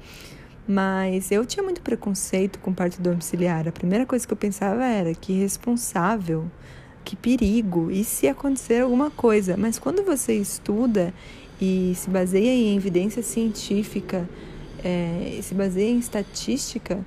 Mas 0.68 1.30
eu 1.30 1.46
tinha 1.46 1.62
muito 1.62 1.80
preconceito 1.80 2.58
com 2.58 2.72
parto 2.72 3.00
domiciliar. 3.00 3.68
A 3.68 3.72
primeira 3.72 4.04
coisa 4.04 4.26
que 4.26 4.32
eu 4.32 4.36
pensava 4.36 4.84
era 4.84 5.14
que 5.14 5.32
responsável, 5.32 6.50
que 7.04 7.14
perigo, 7.14 7.90
e 7.90 8.02
se 8.02 8.26
acontecer 8.26 8.82
alguma 8.82 9.10
coisa. 9.10 9.56
Mas 9.56 9.78
quando 9.78 10.04
você 10.04 10.34
estuda 10.34 11.14
e 11.60 11.92
se 11.94 12.10
baseia 12.10 12.50
em 12.50 12.76
evidência 12.76 13.22
científica, 13.22 14.28
é, 14.82 15.38
se 15.40 15.54
baseia 15.54 15.90
em 15.90 15.98
estatística, 15.98 16.98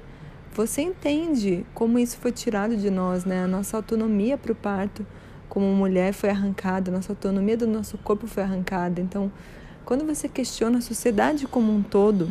você 0.54 0.82
entende 0.82 1.66
como 1.74 2.00
isso 2.00 2.18
foi 2.18 2.32
tirado 2.32 2.78
de 2.78 2.90
nós, 2.90 3.26
né? 3.26 3.44
A 3.44 3.48
nossa 3.48 3.78
autonomia 3.78 4.38
para 4.38 4.52
o 4.52 4.56
parto 4.56 5.06
como 5.50 5.66
mulher 5.66 6.14
foi 6.14 6.30
arrancada, 6.30 6.92
nossa 6.92 7.12
autonomia 7.12 7.58
do 7.58 7.68
nosso 7.68 7.98
corpo 7.98 8.28
foi 8.28 8.44
arrancada. 8.44 9.02
Então, 9.02 9.32
quando 9.84 10.06
você 10.06 10.30
questiona 10.30 10.78
a 10.78 10.82
sociedade 10.82 11.48
como 11.48 11.74
um 11.74 11.82
todo, 11.82 12.30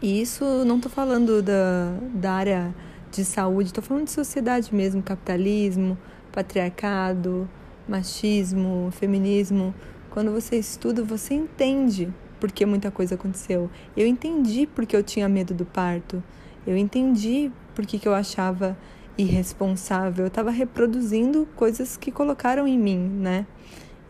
e 0.00 0.22
isso 0.22 0.44
não 0.64 0.76
estou 0.76 0.90
falando 0.90 1.42
da, 1.42 1.92
da 2.14 2.32
área 2.32 2.74
de 3.10 3.24
saúde, 3.24 3.70
estou 3.70 3.82
falando 3.82 4.04
de 4.04 4.12
sociedade 4.12 4.72
mesmo, 4.72 5.02
capitalismo, 5.02 5.98
patriarcado, 6.30 7.48
machismo, 7.88 8.90
feminismo. 8.92 9.74
Quando 10.10 10.30
você 10.30 10.56
estuda, 10.56 11.02
você 11.02 11.34
entende 11.34 12.08
por 12.38 12.52
que 12.52 12.64
muita 12.64 12.90
coisa 12.92 13.16
aconteceu. 13.16 13.68
Eu 13.96 14.06
entendi 14.06 14.66
porque 14.66 14.94
eu 14.94 15.02
tinha 15.02 15.28
medo 15.28 15.52
do 15.52 15.64
parto. 15.64 16.22
Eu 16.64 16.76
entendi 16.76 17.50
por 17.74 17.84
que, 17.84 17.98
que 17.98 18.06
eu 18.06 18.14
achava 18.14 18.76
irresponsável, 19.18 20.24
eu 20.24 20.28
estava 20.28 20.50
reproduzindo 20.50 21.46
coisas 21.56 21.96
que 21.96 22.12
colocaram 22.12 22.66
em 22.66 22.78
mim, 22.78 22.98
né? 22.98 23.46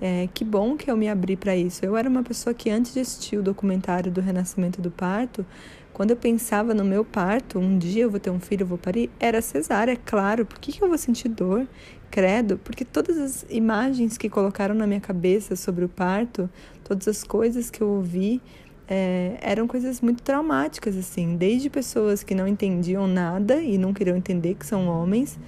É, 0.00 0.28
que 0.32 0.44
bom 0.44 0.76
que 0.76 0.88
eu 0.88 0.96
me 0.96 1.08
abri 1.08 1.34
para 1.34 1.56
isso. 1.56 1.84
Eu 1.84 1.96
era 1.96 2.08
uma 2.08 2.22
pessoa 2.22 2.54
que 2.54 2.70
antes 2.70 2.94
de 2.94 3.00
assistir 3.00 3.36
o 3.36 3.42
documentário 3.42 4.12
do 4.12 4.20
Renascimento 4.20 4.80
do 4.80 4.92
Parto, 4.92 5.44
quando 5.92 6.12
eu 6.12 6.16
pensava 6.16 6.72
no 6.72 6.84
meu 6.84 7.04
parto, 7.04 7.58
um 7.58 7.76
dia 7.76 8.04
eu 8.04 8.10
vou 8.10 8.20
ter 8.20 8.30
um 8.30 8.38
filho, 8.38 8.62
eu 8.62 8.66
vou 8.68 8.78
parir, 8.78 9.10
era 9.18 9.42
cesárea, 9.42 9.92
é 9.92 9.96
claro. 9.96 10.46
Por 10.46 10.60
que, 10.60 10.70
que 10.70 10.80
eu 10.80 10.86
vou 10.86 10.96
sentir 10.96 11.28
dor? 11.28 11.66
Credo, 12.08 12.56
porque 12.58 12.84
todas 12.84 13.18
as 13.18 13.44
imagens 13.50 14.16
que 14.16 14.28
colocaram 14.28 14.76
na 14.76 14.86
minha 14.86 15.00
cabeça 15.00 15.56
sobre 15.56 15.84
o 15.84 15.88
parto, 15.88 16.48
todas 16.84 17.08
as 17.08 17.24
coisas 17.24 17.68
que 17.68 17.80
eu 17.80 17.88
ouvi, 17.88 18.40
é, 18.88 19.36
eram 19.40 19.66
coisas 19.66 20.00
muito 20.00 20.22
traumáticas, 20.22 20.96
assim, 20.96 21.36
desde 21.36 21.68
pessoas 21.68 22.22
que 22.22 22.34
não 22.34 22.48
entendiam 22.48 23.06
nada 23.06 23.62
e 23.62 23.76
não 23.76 23.92
queriam 23.92 24.16
entender 24.16 24.54
que 24.54 24.66
são 24.66 24.88
homens, 24.88 25.38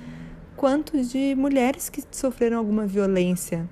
quanto 0.56 1.02
de 1.02 1.34
mulheres 1.34 1.88
que 1.88 2.02
sofreram 2.10 2.58
alguma 2.58 2.86
violência 2.86 3.68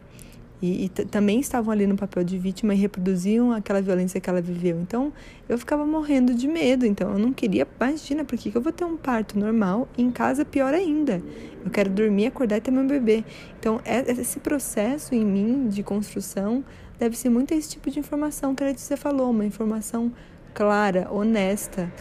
e, 0.60 0.86
e 0.86 0.88
também 0.88 1.38
estavam 1.38 1.72
ali 1.72 1.86
no 1.86 1.96
papel 1.96 2.24
de 2.24 2.36
vítima 2.36 2.74
e 2.74 2.76
reproduziam 2.76 3.52
aquela 3.52 3.80
violência 3.80 4.20
que 4.20 4.28
ela 4.28 4.40
viveu. 4.40 4.80
Então 4.80 5.12
eu 5.48 5.56
ficava 5.56 5.86
morrendo 5.86 6.34
de 6.34 6.48
medo. 6.48 6.84
Então 6.84 7.12
eu 7.12 7.18
não 7.18 7.32
queria, 7.32 7.66
imagina, 7.80 8.24
por 8.24 8.36
que 8.36 8.54
eu 8.54 8.60
vou 8.60 8.72
ter 8.72 8.84
um 8.84 8.96
parto 8.96 9.38
normal 9.38 9.88
e 9.96 10.02
em 10.02 10.10
casa 10.10 10.44
pior 10.44 10.74
ainda? 10.74 11.22
Eu 11.64 11.70
quero 11.70 11.90
dormir, 11.90 12.26
acordar 12.26 12.56
e 12.56 12.60
ter 12.60 12.70
meu 12.70 12.84
bebê. 12.84 13.24
Então 13.58 13.80
é, 13.84 14.10
esse 14.10 14.40
processo 14.40 15.14
em 15.14 15.24
mim 15.24 15.68
de 15.68 15.82
construção 15.82 16.64
deve 16.98 17.16
ser 17.16 17.28
muito 17.28 17.54
esse 17.54 17.70
tipo 17.70 17.90
de 17.90 17.98
informação 17.98 18.54
que 18.54 18.62
a 18.62 18.66
Letícia 18.66 18.96
falou, 18.96 19.30
uma 19.30 19.44
informação 19.44 20.12
clara, 20.52 21.08
honesta. 21.10 21.92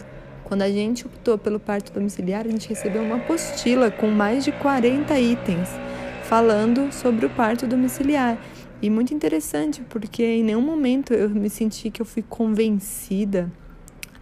Quando 0.44 0.62
a 0.62 0.70
gente 0.70 1.06
optou 1.06 1.38
pelo 1.38 1.60
parto 1.60 1.92
domiciliar, 1.92 2.46
a 2.46 2.50
gente 2.50 2.68
recebeu 2.68 3.02
uma 3.02 3.16
apostila 3.16 3.90
com 3.90 4.08
mais 4.08 4.44
de 4.44 4.52
40 4.52 5.18
itens 5.20 5.68
falando 6.24 6.92
sobre 6.92 7.26
o 7.26 7.30
parto 7.30 7.66
domiciliar. 7.66 8.38
E 8.80 8.90
muito 8.90 9.12
interessante, 9.14 9.82
porque 9.88 10.22
em 10.22 10.44
nenhum 10.44 10.60
momento 10.60 11.12
eu 11.12 11.28
me 11.30 11.50
senti 11.50 11.90
que 11.90 12.00
eu 12.00 12.06
fui 12.06 12.22
convencida 12.22 13.50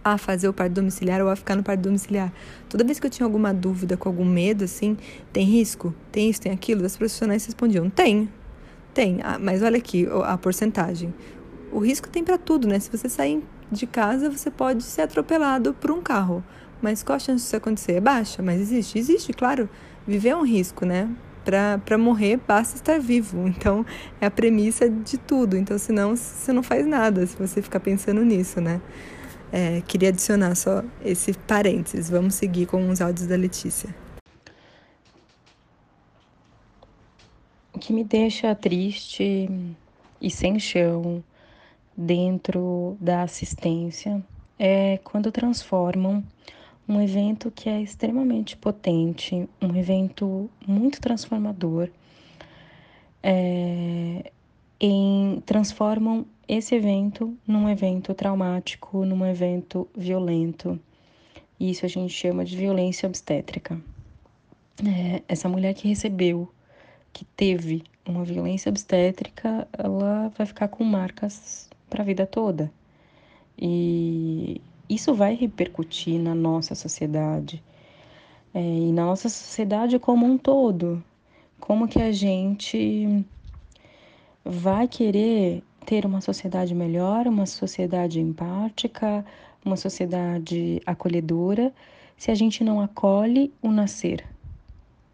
a 0.03 0.17
fazer 0.17 0.47
o 0.47 0.53
parto 0.53 0.73
domiciliar 0.73 1.21
ou 1.21 1.29
a 1.29 1.35
ficar 1.35 1.55
no 1.55 1.63
parto 1.63 1.81
domiciliar. 1.81 2.31
Toda 2.69 2.83
vez 2.83 2.99
que 2.99 3.05
eu 3.05 3.09
tinha 3.09 3.25
alguma 3.25 3.53
dúvida, 3.53 3.97
com 3.97 4.07
algum 4.07 4.25
medo, 4.25 4.63
assim, 4.63 4.97
tem 5.33 5.45
risco? 5.45 5.93
Tem 6.11 6.29
isso, 6.29 6.41
tem 6.41 6.51
aquilo? 6.51 6.85
As 6.85 6.95
profissionais 6.95 7.45
respondiam: 7.45 7.89
tem, 7.89 8.29
tem. 8.97 9.19
Ah, 9.23 9.37
mas 9.39 9.61
olha 9.61 9.77
aqui 9.77 10.07
a 10.25 10.35
porcentagem. 10.39 11.13
O 11.71 11.77
risco 11.77 12.09
tem 12.09 12.23
para 12.23 12.35
tudo, 12.35 12.67
né? 12.67 12.79
Se 12.79 12.89
você 12.89 13.07
sair 13.07 13.43
de 13.71 13.85
casa, 13.85 14.27
você 14.27 14.49
pode 14.49 14.81
ser 14.81 15.03
atropelado 15.03 15.75
por 15.75 15.91
um 15.91 16.01
carro. 16.01 16.43
Mas 16.81 17.03
qual 17.03 17.15
a 17.15 17.19
chance 17.19 17.43
disso 17.43 17.55
acontecer? 17.55 17.91
É 17.93 18.01
baixa, 18.01 18.41
mas 18.41 18.59
existe. 18.59 18.97
Existe, 18.97 19.33
claro. 19.33 19.69
Viver 20.07 20.29
é 20.29 20.35
um 20.35 20.43
risco, 20.43 20.83
né? 20.83 21.07
Para 21.85 21.95
morrer, 21.95 22.39
basta 22.47 22.75
estar 22.75 22.99
vivo. 22.99 23.45
Então, 23.47 23.85
é 24.19 24.25
a 24.25 24.31
premissa 24.31 24.89
de 24.89 25.19
tudo. 25.19 25.55
Então, 25.55 25.77
senão, 25.77 26.15
você 26.15 26.51
não 26.51 26.63
faz 26.63 26.83
nada 26.87 27.23
se 27.27 27.37
você 27.37 27.61
ficar 27.61 27.79
pensando 27.79 28.25
nisso, 28.25 28.59
né? 28.59 28.81
É, 29.51 29.81
queria 29.87 30.09
adicionar 30.09 30.55
só 30.55 30.83
esse 31.05 31.33
parênteses. 31.45 32.09
Vamos 32.09 32.33
seguir 32.33 32.65
com 32.65 32.89
os 32.89 32.99
áudios 32.99 33.27
da 33.27 33.35
Letícia. 33.35 34.06
Que 37.77 37.93
me 37.93 38.03
deixa 38.03 38.53
triste 38.55 39.49
e 40.21 40.29
sem 40.29 40.59
chão 40.59 41.23
dentro 41.95 42.97
da 42.99 43.23
assistência 43.23 44.23
é 44.59 44.99
quando 45.03 45.31
transformam 45.31 46.23
um 46.87 47.01
evento 47.01 47.51
que 47.51 47.69
é 47.69 47.81
extremamente 47.81 48.55
potente, 48.55 49.47
um 49.61 49.75
evento 49.75 50.49
muito 50.65 51.01
transformador, 51.01 51.89
é, 53.21 54.31
em 54.79 55.41
transformam 55.45 56.25
esse 56.47 56.75
evento 56.75 57.35
num 57.45 57.67
evento 57.67 58.13
traumático, 58.13 59.03
num 59.03 59.25
evento 59.25 59.87
violento. 59.95 60.79
Isso 61.59 61.85
a 61.85 61.89
gente 61.89 62.13
chama 62.13 62.45
de 62.45 62.55
violência 62.55 63.07
obstétrica. 63.07 63.81
É, 64.85 65.23
essa 65.27 65.49
mulher 65.49 65.73
que 65.73 65.87
recebeu, 65.87 66.49
que 67.13 67.25
teve 67.25 67.83
uma 68.05 68.23
violência 68.23 68.69
obstétrica, 68.69 69.67
ela 69.73 70.31
vai 70.37 70.45
ficar 70.45 70.67
com 70.67 70.83
marcas 70.83 71.69
para 71.89 72.03
a 72.03 72.05
vida 72.05 72.25
toda. 72.25 72.71
E 73.59 74.61
isso 74.89 75.13
vai 75.13 75.35
repercutir 75.35 76.19
na 76.19 76.35
nossa 76.35 76.75
sociedade 76.75 77.63
é, 78.53 78.59
e 78.59 78.91
na 78.91 79.05
nossa 79.05 79.29
sociedade 79.29 79.99
como 79.99 80.25
um 80.25 80.37
todo. 80.37 81.03
Como 81.59 81.87
que 81.87 82.01
a 82.01 82.11
gente 82.11 83.25
vai 84.45 84.87
querer 84.87 85.63
ter 85.85 86.05
uma 86.05 86.21
sociedade 86.21 86.73
melhor, 86.75 87.27
uma 87.27 87.45
sociedade 87.45 88.19
empática, 88.19 89.25
uma 89.65 89.75
sociedade 89.75 90.81
acolhedora, 90.85 91.73
se 92.17 92.31
a 92.31 92.35
gente 92.35 92.63
não 92.63 92.81
acolhe 92.81 93.53
o 93.61 93.69
nascer, 93.69 94.25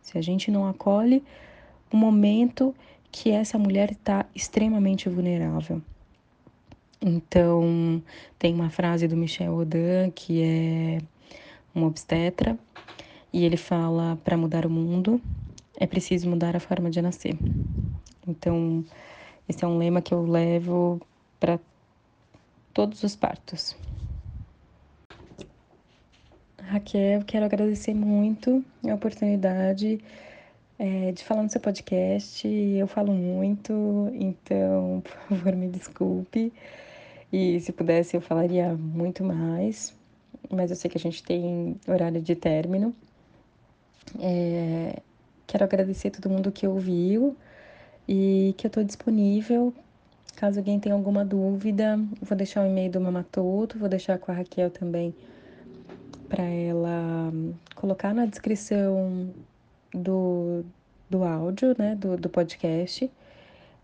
se 0.02 0.18
a 0.18 0.22
gente 0.22 0.50
não 0.50 0.68
acolhe 0.68 1.24
o 1.94 1.98
momento 1.98 2.76
que 3.12 3.30
essa 3.30 3.60
mulher 3.60 3.92
está 3.92 4.26
extremamente 4.34 5.08
vulnerável. 5.08 5.80
Então, 7.00 8.02
tem 8.40 8.54
uma 8.54 8.70
frase 8.70 9.08
do 9.08 9.16
Michel 9.16 9.54
Odan, 9.54 10.10
que 10.10 10.42
é 10.42 10.98
um 11.76 11.84
obstetra, 11.84 12.58
e 13.32 13.46
ele 13.46 13.58
fala: 13.58 14.18
para 14.24 14.36
mudar 14.36 14.66
o 14.66 14.70
mundo, 14.70 15.22
é 15.78 15.86
preciso 15.86 16.28
mudar 16.28 16.56
a 16.56 16.60
forma 16.60 16.90
de 16.90 17.02
nascer. 17.02 17.38
Então, 18.28 18.84
esse 19.48 19.64
é 19.64 19.68
um 19.68 19.78
lema 19.78 20.02
que 20.02 20.14
eu 20.14 20.26
levo 20.26 21.00
para 21.40 21.60
todos 22.74 23.04
os 23.04 23.16
partos. 23.16 23.76
Raquel, 26.58 27.24
quero 27.26 27.46
agradecer 27.46 27.94
muito 27.94 28.64
a 28.90 28.96
oportunidade 28.96 30.00
é, 30.78 31.12
de 31.12 31.24
falar 31.24 31.44
no 31.44 31.50
seu 31.50 31.62
podcast. 31.62 32.48
Eu 32.48 32.88
falo 32.88 33.14
muito, 33.14 34.10
então, 34.14 35.02
por 35.30 35.38
favor, 35.38 35.56
me 35.56 35.68
desculpe. 35.68 36.52
E 37.32 37.60
se 37.62 37.72
pudesse, 37.72 38.16
eu 38.16 38.22
falaria 38.22 38.74
muito 38.76 39.24
mais, 39.24 39.96
mas 40.52 40.70
eu 40.70 40.76
sei 40.76 40.90
que 40.90 40.98
a 40.98 41.02
gente 41.02 41.24
tem 41.24 41.80
horário 41.88 42.22
de 42.22 42.36
término. 42.36 42.96
É, 44.20 45.02
quero 45.48 45.64
agradecer 45.64 46.10
a 46.10 46.12
todo 46.12 46.30
mundo 46.30 46.52
que 46.52 46.68
ouviu 46.68 47.36
e 48.08 48.54
que 48.58 48.68
eu 48.68 48.70
estou 48.70 48.84
disponível. 48.84 49.74
Caso 50.36 50.60
alguém 50.60 50.80
tenha 50.80 50.94
alguma 50.96 51.24
dúvida, 51.24 52.00
vou 52.22 52.38
deixar 52.38 52.64
o 52.64 52.68
e-mail 52.68 52.92
do 52.92 53.00
Mamatoto, 53.00 53.80
vou 53.80 53.88
deixar 53.88 54.18
com 54.20 54.32
a 54.32 54.36
Raquel 54.36 54.70
também 54.70 55.14
para 56.28 56.44
ela 56.44 57.32
colocar 57.76 58.14
na 58.14 58.26
descrição 58.26 59.32
do, 59.94 60.66
do 61.10 61.24
áudio, 61.24 61.76
né, 61.78 61.96
do, 61.96 62.18
do 62.18 62.30
podcast. 62.30 63.10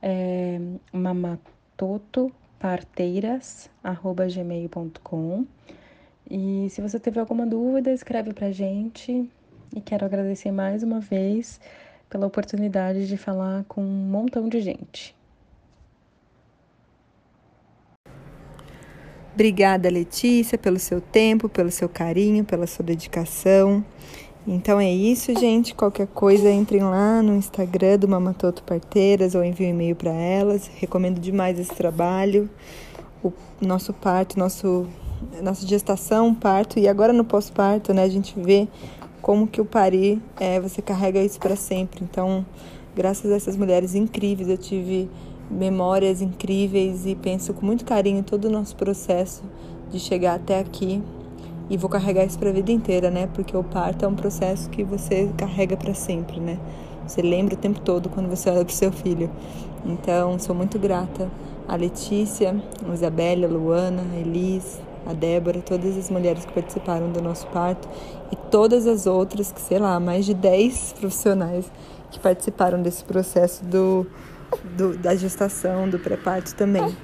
É, 0.01 0.59
mamatoto 0.91 2.31
parteiras@gmail.com. 2.59 5.45
E 6.29 6.67
se 6.69 6.81
você 6.81 6.99
teve 6.99 7.17
alguma 7.19 7.45
dúvida, 7.45 7.91
escreve 7.91 8.33
pra 8.33 8.51
gente. 8.51 9.29
E 9.75 9.81
quero 9.81 10.05
agradecer 10.05 10.51
mais 10.51 10.83
uma 10.83 10.99
vez 10.99 11.59
pela 12.09 12.25
oportunidade 12.25 13.07
de 13.07 13.17
falar 13.17 13.63
com 13.65 13.81
um 13.81 14.09
montão 14.09 14.49
de 14.49 14.59
gente. 14.59 15.15
Obrigada, 19.33 19.89
Letícia, 19.89 20.57
pelo 20.57 20.79
seu 20.79 20.99
tempo, 20.99 21.47
pelo 21.47 21.71
seu 21.71 21.87
carinho, 21.87 22.43
pela 22.43 22.67
sua 22.67 22.83
dedicação. 22.83 23.85
Então 24.47 24.79
é 24.79 24.91
isso, 24.91 25.37
gente. 25.37 25.75
Qualquer 25.75 26.07
coisa, 26.07 26.49
entrem 26.49 26.81
lá 26.81 27.21
no 27.21 27.35
Instagram 27.35 27.99
do 27.99 28.07
Mamatoto 28.07 28.63
Parteiras 28.63 29.35
ou 29.35 29.43
enviem 29.43 29.71
um 29.71 29.75
e-mail 29.75 29.95
para 29.95 30.11
elas. 30.11 30.69
Recomendo 30.75 31.19
demais 31.19 31.59
esse 31.59 31.73
trabalho. 31.73 32.49
O 33.23 33.33
nosso 33.61 33.93
parto, 33.93 34.39
nosso, 34.39 34.87
nossa 35.43 35.67
gestação, 35.67 36.33
parto 36.33 36.79
e 36.79 36.87
agora 36.87 37.11
no 37.11 37.25
pós-parto, 37.25 37.93
né? 37.93 38.03
A 38.03 38.09
gente 38.09 38.39
vê 38.39 38.67
como 39.21 39.45
que 39.45 39.59
o 39.59 39.65
parir, 39.65 40.21
é, 40.39 40.59
você 40.59 40.81
carrega 40.81 41.21
isso 41.21 41.39
para 41.39 41.55
sempre. 41.55 42.03
Então, 42.03 42.45
graças 42.95 43.29
a 43.31 43.35
essas 43.35 43.57
mulheres 43.57 43.93
incríveis, 43.93 44.47
eu 44.47 44.57
tive 44.57 45.09
memórias 45.51 46.21
incríveis 46.21 47.05
e 47.05 47.13
penso 47.13 47.53
com 47.53 47.65
muito 47.65 47.83
carinho 47.83 48.23
todo 48.23 48.45
o 48.45 48.49
nosso 48.49 48.75
processo 48.75 49.43
de 49.91 49.99
chegar 49.99 50.35
até 50.35 50.59
aqui 50.59 51.03
e 51.69 51.77
vou 51.77 51.89
carregar 51.89 52.25
isso 52.25 52.39
para 52.39 52.49
a 52.49 52.53
vida 52.53 52.71
inteira, 52.71 53.11
né? 53.11 53.27
Porque 53.33 53.55
o 53.55 53.63
parto 53.63 54.03
é 54.03 54.07
um 54.07 54.15
processo 54.15 54.69
que 54.69 54.83
você 54.83 55.29
carrega 55.37 55.77
para 55.77 55.93
sempre, 55.93 56.39
né? 56.39 56.57
Você 57.07 57.21
lembra 57.21 57.55
o 57.55 57.57
tempo 57.57 57.79
todo 57.79 58.09
quando 58.09 58.29
você 58.29 58.49
olha 58.49 58.65
para 58.65 58.71
o 58.71 58.75
seu 58.75 58.91
filho. 58.91 59.29
Então, 59.85 60.37
sou 60.39 60.55
muito 60.55 60.77
grata 60.77 61.29
a 61.67 61.75
Letícia, 61.75 62.55
a 62.83 62.93
Isabelle, 62.93 63.45
a 63.45 63.47
Luana, 63.47 64.03
a 64.13 64.17
Elis, 64.17 64.81
a 65.05 65.13
Débora, 65.13 65.61
todas 65.61 65.95
as 65.97 66.09
mulheres 66.09 66.43
que 66.43 66.51
participaram 66.51 67.11
do 67.11 67.21
nosso 67.21 67.45
parto 67.47 67.87
e 68.31 68.35
todas 68.35 68.87
as 68.87 69.05
outras, 69.05 69.51
que 69.51 69.61
sei 69.61 69.77
lá, 69.77 69.99
mais 69.99 70.25
de 70.25 70.33
10 70.33 70.95
profissionais 70.99 71.71
que 72.09 72.19
participaram 72.19 72.81
desse 72.81 73.03
processo 73.03 73.63
do, 73.63 74.07
do 74.75 74.97
da 74.97 75.15
gestação, 75.15 75.87
do 75.87 75.99
pré-parto 75.99 76.55
também. 76.55 76.95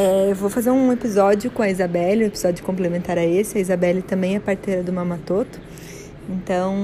É, 0.00 0.32
vou 0.32 0.48
fazer 0.48 0.70
um 0.70 0.92
episódio 0.92 1.50
com 1.50 1.60
a 1.60 1.68
Isabelle, 1.68 2.22
um 2.22 2.28
episódio 2.28 2.64
complementar 2.64 3.18
a 3.18 3.24
esse. 3.24 3.58
A 3.58 3.60
Isabelle 3.60 4.00
também 4.00 4.36
é 4.36 4.38
parteira 4.38 4.80
do 4.80 4.92
Mamatoto. 4.92 5.60
Então, 6.28 6.76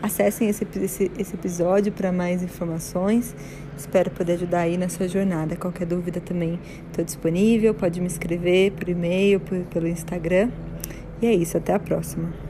acessem 0.00 0.48
esse, 0.48 0.64
esse, 0.76 1.10
esse 1.18 1.34
episódio 1.34 1.90
para 1.90 2.12
mais 2.12 2.44
informações. 2.44 3.34
Espero 3.76 4.12
poder 4.12 4.34
ajudar 4.34 4.60
aí 4.60 4.78
na 4.78 4.88
sua 4.88 5.08
jornada. 5.08 5.56
Qualquer 5.56 5.86
dúvida 5.86 6.20
também 6.20 6.60
estou 6.86 7.04
disponível. 7.04 7.74
Pode 7.74 8.00
me 8.00 8.06
escrever 8.06 8.70
por 8.70 8.88
e-mail, 8.88 9.40
por, 9.40 9.58
pelo 9.64 9.88
Instagram. 9.88 10.48
E 11.20 11.26
é 11.26 11.34
isso, 11.34 11.56
até 11.56 11.74
a 11.74 11.80
próxima. 11.80 12.45